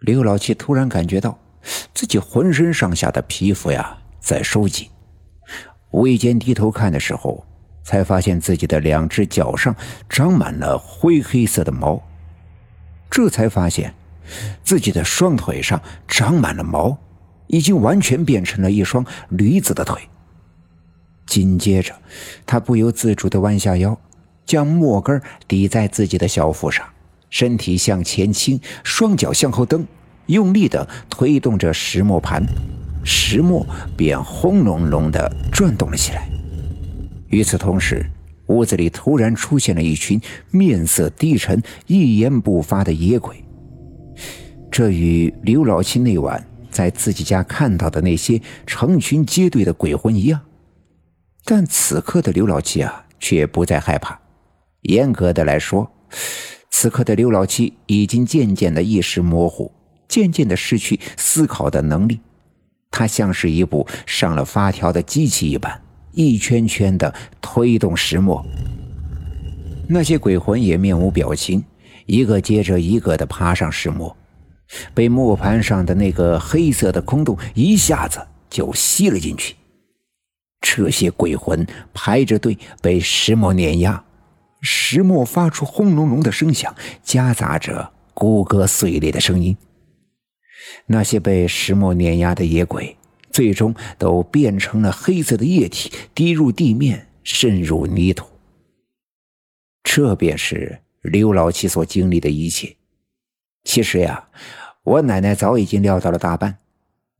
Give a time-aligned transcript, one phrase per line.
[0.00, 1.38] 刘老七突然感觉到
[1.94, 4.88] 自己浑身上下的皮肤呀在收紧，
[5.90, 7.44] 无意间低头看的时候，
[7.82, 9.74] 才发现自己的两只脚上
[10.08, 12.02] 长满了灰黑色的毛，
[13.08, 13.94] 这才发现
[14.62, 16.98] 自己的双腿上长满了毛，
[17.46, 19.98] 已经完全变成了一双驴子的腿。
[21.24, 21.94] 紧接着，
[22.44, 23.98] 他不由自主地弯下腰，
[24.44, 26.86] 将木根抵在自己的小腹上，
[27.30, 29.86] 身体向前倾，双脚向后蹬，
[30.26, 32.44] 用力的推动着石磨盘，
[33.04, 33.66] 石磨
[33.96, 36.28] 便轰隆隆的转动了起来。
[37.28, 38.04] 与此同时，
[38.46, 43.42] 屋子里突然出现了一群面色低沉、一言不发的野鬼。
[44.70, 50.40] 这与刘老七那晚在自己家看到的那些成群结队的鬼魂一样。
[51.44, 54.20] 但此刻的刘老七啊，却不再害怕。
[54.82, 55.90] 严格的来说，
[56.78, 59.72] 此刻的刘老七已经渐渐的意识模糊，
[60.06, 62.20] 渐渐的失去思考的能力。
[62.90, 65.80] 他像是一部上了发条的机器一般，
[66.12, 68.44] 一圈圈的推动石磨。
[69.88, 71.64] 那些鬼魂也面无表情，
[72.04, 74.14] 一个接着一个的爬上石磨，
[74.92, 79.56] 被磨盘上的那个黑色的空洞一下子就吸了进去。
[80.60, 84.04] 这些鬼魂排着队被石磨碾压，
[84.66, 89.56] 石磨发出轰隆隆的声响，夹杂着骨骼碎裂的声音。
[90.86, 92.96] 那些被石磨碾压的野鬼，
[93.30, 98.26] 最终都变成了黑色的液体，滴入地面，渗入泥土。
[99.84, 102.74] 这便是刘老七所经历的一切。
[103.62, 104.28] 其实呀，
[104.82, 106.58] 我奶奶早已经料到了大半。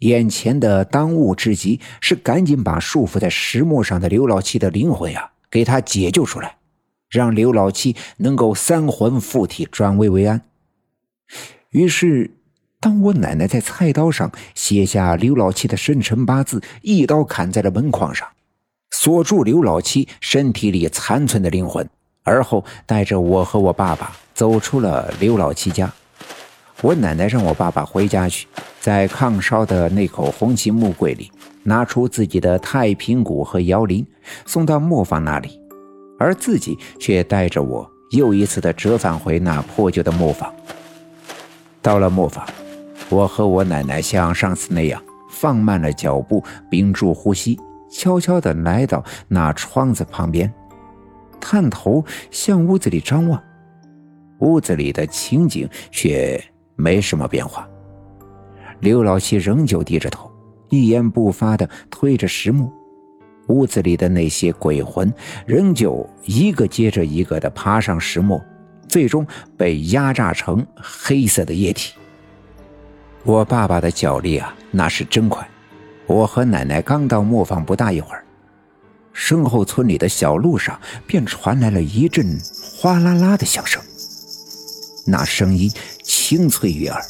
[0.00, 6.55] 眼前的当务之急是赶紧把束缚在石磨上的刘老七的灵魂呀，给他解救出来，
[7.16, 10.42] 让刘老七能够三魂附体，转危为安。
[11.70, 12.30] 于是，
[12.78, 18.28] 当我奶奶在菜刀上写下刘老七的生辰八字，一刀砍在了门框上，
[18.90, 21.88] 锁住刘老七身体里残存的灵魂，
[22.22, 25.90] 而后带着我和我爸爸走出了刘老七家。
[26.82, 28.46] 我奶奶让我爸爸回家去，
[28.78, 31.32] 在炕烧的那口红漆木柜里
[31.62, 34.06] 拿出自己的太平鼓和摇铃，
[34.44, 35.58] 送到磨坊那里，
[36.18, 40.52] 而自己却带着我又一次的折返回那破旧的磨坊。
[41.82, 42.44] 到了磨坊，
[43.08, 47.58] 我和我奶奶像上次那样放慢了脚步，屏住呼吸，
[47.90, 50.52] 悄悄地来到那窗子旁边，
[51.40, 53.42] 探头向屋子里张望。
[54.40, 56.42] 屋子里的情景却……
[56.78, 57.66] 没什么变化，
[58.80, 60.30] 刘老七仍旧低着头，
[60.68, 62.70] 一言不发地推着石木。
[63.48, 65.12] 屋子里的那些鬼魂
[65.46, 68.40] 仍旧一个接着一个地爬上石磨，
[68.88, 69.26] 最终
[69.56, 71.94] 被压榨成黑色的液体。
[73.24, 75.48] 我爸爸的脚力啊，那是真快。
[76.06, 78.24] 我和奶奶刚到磨坊不大一会儿，
[79.12, 82.38] 身后村里的小路上便传来了一阵
[82.78, 83.82] 哗啦啦的响声，
[85.06, 85.70] 那声音。
[86.02, 87.00] 清脆悦耳，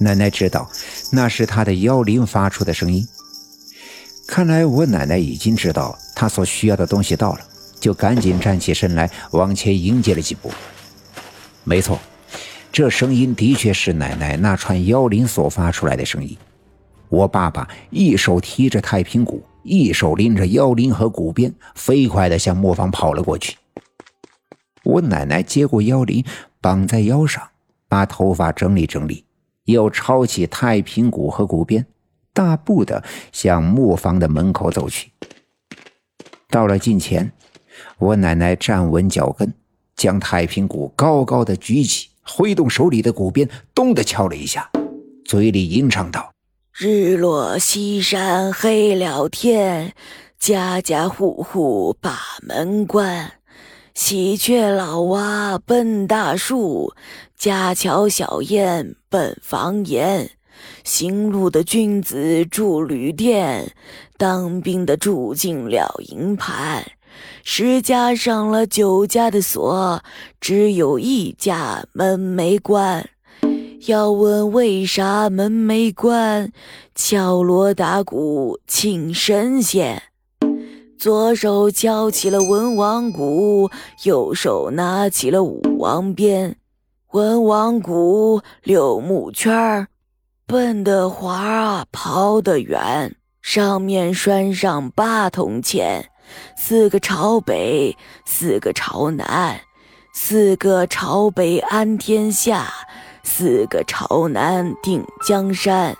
[0.00, 0.68] 奶奶知道
[1.12, 3.08] 那是她的妖灵发出的声音。
[4.34, 7.40] 看来我奶奶已经知道她所需要的东西到了，
[7.78, 10.50] 就赶紧站起身来往前迎接了几步。
[11.64, 11.98] 没错，
[12.72, 16.34] 这声音的确是奶奶那串妖灵所发出来的声音。
[17.10, 23.58] 我爸爸一手提着太平鼓，一手拎着妖铃和鼓鞭，飞快地向磨坊跑了过去。
[24.82, 26.24] 我奶奶接过妖铃，
[26.58, 27.46] 绑在腰上。
[27.86, 29.26] 把头发整理整理，
[29.66, 31.84] 又抄起太平鼓和鼓鞭，
[32.32, 35.12] 大步的向磨坊的门口走去。
[36.48, 37.32] 到了近前，
[37.98, 39.52] 我奶奶站稳脚跟，
[39.96, 44.70] 将太平鼓高高的举起，挥动手里的鼓鞭，咚的敲了一下，
[45.24, 46.32] 嘴里吟唱道
[46.72, 49.94] ：“日落西山黑了天，
[50.38, 53.32] 家家户户把门关。”
[53.94, 56.94] 喜鹊老蛙奔大树，
[57.36, 60.30] 家巧小燕奔房檐。
[60.84, 63.74] 行路的君子住旅店，
[64.16, 66.84] 当兵的住进了营盘。
[67.44, 70.02] 十家上了九家的锁，
[70.40, 73.08] 只有一家门没关。
[73.86, 76.52] 要问为啥门没关？
[76.94, 80.02] 敲锣打鼓请神仙。
[80.96, 83.70] 左手敲起了文王鼓，
[84.04, 86.56] 右手拿起了武王鞭。
[87.10, 89.88] 文王鼓六木圈儿，
[90.46, 93.14] 奔得滑啊，跑得远。
[93.40, 96.08] 上面拴上八铜钱，
[96.56, 99.60] 四个朝北，四个朝南，
[100.14, 102.72] 四个朝北安天下，
[103.24, 105.96] 四个朝南定江山。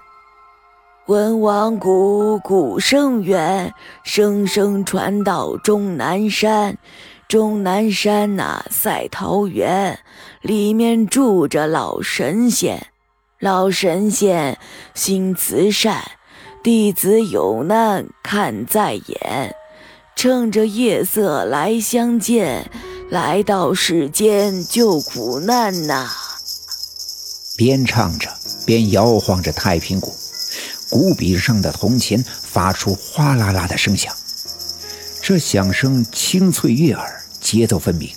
[1.06, 3.74] 文王谷，鼓声远，
[4.04, 6.78] 声声传到终南山。
[7.26, 9.98] 终南山那赛桃园，
[10.42, 12.91] 里面住着老神仙。
[13.42, 14.56] 老神仙
[14.94, 16.00] 心慈善，
[16.62, 19.56] 弟子有难看在眼，
[20.14, 22.70] 趁着夜色来相见，
[23.10, 26.08] 来到世间救苦难呐。
[27.56, 28.32] 边唱着，
[28.64, 30.14] 边摇晃着太平鼓，
[30.88, 34.14] 鼓柄上的铜钱发出哗啦啦的声响，
[35.20, 37.20] 这响声清脆悦耳。
[37.40, 38.08] 节奏分明，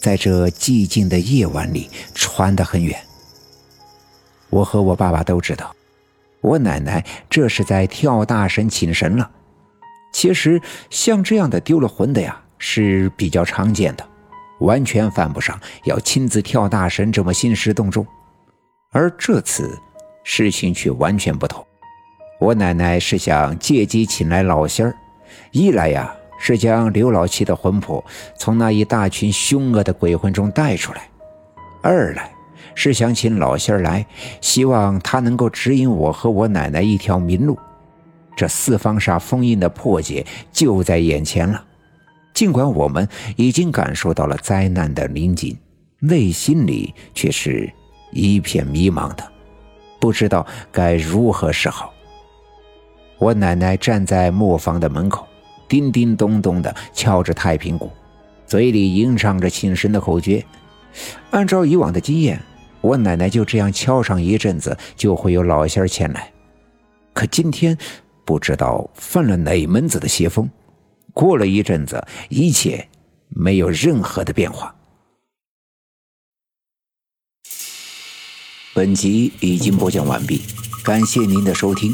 [0.00, 2.96] 在这寂静的夜晚里传得很远。
[4.54, 5.74] 我和我爸爸都知道，
[6.40, 9.28] 我奶奶这是在跳大神请神了。
[10.12, 14.06] 其实像这样的丢了魂的呀是比较常见的，
[14.60, 18.06] 完全犯不上要亲自跳大神这么兴师动众。
[18.92, 19.76] 而这次
[20.22, 21.66] 事情却完全不同，
[22.38, 24.94] 我奶奶是想借机请来老仙儿，
[25.50, 26.14] 一来呀。
[26.36, 28.04] 是将刘老七的魂魄
[28.36, 31.08] 从那一大群凶恶的鬼魂中带出来，
[31.80, 32.30] 二来
[32.74, 34.06] 是想请老仙儿来，
[34.40, 37.58] 希望他能够指引我和我奶奶一条明路。
[38.36, 41.64] 这四方煞封印的破解就在眼前了，
[42.32, 45.56] 尽管我们已经感受到了灾难的临近，
[46.00, 47.72] 内心里却是
[48.12, 49.24] 一片迷茫的，
[50.00, 51.92] 不知道该如何是好。
[53.18, 55.26] 我奶奶站在磨坊的门口。
[55.66, 57.90] 叮叮咚咚地敲着太平鼓，
[58.46, 60.44] 嘴里吟唱着请神的口诀。
[61.30, 62.40] 按照以往的经验，
[62.84, 66.30] 我奶奶就这样敲上一阵子，就会有老仙儿前来。
[67.14, 67.78] 可今天
[68.26, 70.50] 不知道犯了哪门子的邪风，
[71.14, 72.86] 过了一阵子，一切
[73.30, 74.74] 没有任何的变化。
[78.74, 80.42] 本集已经播讲完毕，
[80.84, 81.90] 感谢您的收听。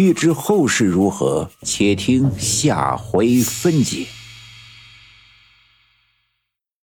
[0.00, 4.04] 欲知后事如何，且听下回分解。